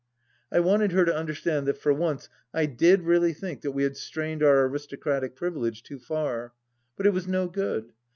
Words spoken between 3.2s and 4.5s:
think that we had strained